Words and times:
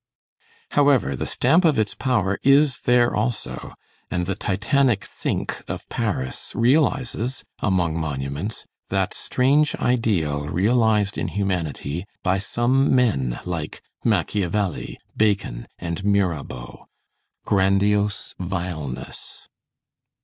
However, 0.71 1.15
the 1.15 1.27
stamp 1.27 1.63
of 1.63 1.77
its 1.77 1.93
power 1.93 2.39
is 2.41 2.81
there 2.85 3.15
also, 3.15 3.75
and 4.09 4.25
the 4.25 4.33
Titanic 4.33 5.05
sink 5.05 5.61
of 5.67 5.87
Paris 5.89 6.53
realizes, 6.55 7.43
among 7.59 7.99
monuments, 7.99 8.65
that 8.89 9.13
strange 9.13 9.75
ideal 9.75 10.47
realized 10.47 11.19
in 11.19 11.27
humanity 11.27 12.07
by 12.23 12.39
some 12.39 12.95
men 12.95 13.39
like 13.45 13.83
Macchiavelli, 14.03 14.97
Bacon 15.15 15.67
and 15.77 16.03
Mirabeau, 16.03 16.87
grandiose 17.45 18.33
vileness. 18.39 19.49